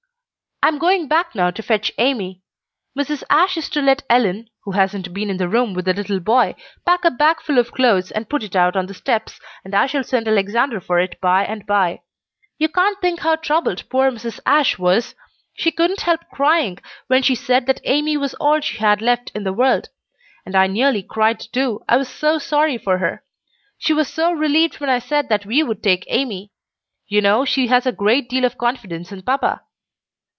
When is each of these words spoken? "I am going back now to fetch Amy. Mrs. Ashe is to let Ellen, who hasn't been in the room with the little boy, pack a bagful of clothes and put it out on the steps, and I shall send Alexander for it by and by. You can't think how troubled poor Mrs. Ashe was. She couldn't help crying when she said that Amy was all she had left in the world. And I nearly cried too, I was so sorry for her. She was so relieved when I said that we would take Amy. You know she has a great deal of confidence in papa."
"I 0.63 0.67
am 0.67 0.77
going 0.77 1.07
back 1.07 1.33
now 1.33 1.49
to 1.49 1.63
fetch 1.63 1.91
Amy. 1.97 2.43
Mrs. 2.95 3.23
Ashe 3.31 3.57
is 3.57 3.67
to 3.71 3.81
let 3.81 4.03
Ellen, 4.11 4.47
who 4.63 4.71
hasn't 4.73 5.11
been 5.11 5.27
in 5.31 5.37
the 5.37 5.49
room 5.49 5.73
with 5.73 5.85
the 5.85 5.93
little 5.95 6.19
boy, 6.19 6.53
pack 6.85 7.03
a 7.03 7.09
bagful 7.09 7.57
of 7.57 7.71
clothes 7.71 8.11
and 8.11 8.29
put 8.29 8.43
it 8.43 8.55
out 8.55 8.75
on 8.77 8.85
the 8.85 8.93
steps, 8.93 9.39
and 9.65 9.73
I 9.73 9.87
shall 9.87 10.03
send 10.03 10.27
Alexander 10.27 10.79
for 10.79 10.99
it 10.99 11.19
by 11.19 11.43
and 11.45 11.65
by. 11.65 12.01
You 12.59 12.69
can't 12.69 13.01
think 13.01 13.21
how 13.21 13.37
troubled 13.37 13.89
poor 13.89 14.11
Mrs. 14.11 14.39
Ashe 14.45 14.77
was. 14.77 15.15
She 15.55 15.71
couldn't 15.71 16.01
help 16.01 16.21
crying 16.31 16.77
when 17.07 17.23
she 17.23 17.33
said 17.33 17.65
that 17.65 17.81
Amy 17.83 18.15
was 18.15 18.35
all 18.35 18.59
she 18.61 18.77
had 18.77 19.01
left 19.01 19.31
in 19.33 19.43
the 19.43 19.51
world. 19.53 19.89
And 20.45 20.55
I 20.55 20.67
nearly 20.67 21.01
cried 21.01 21.39
too, 21.39 21.83
I 21.89 21.97
was 21.97 22.07
so 22.07 22.37
sorry 22.37 22.77
for 22.77 22.99
her. 22.99 23.23
She 23.79 23.93
was 23.93 24.07
so 24.07 24.31
relieved 24.31 24.79
when 24.79 24.91
I 24.91 24.99
said 24.99 25.27
that 25.29 25.43
we 25.43 25.63
would 25.63 25.81
take 25.81 26.05
Amy. 26.07 26.51
You 27.07 27.19
know 27.21 27.45
she 27.45 27.65
has 27.67 27.87
a 27.87 27.91
great 27.91 28.29
deal 28.29 28.45
of 28.45 28.59
confidence 28.59 29.11
in 29.11 29.23
papa." 29.23 29.63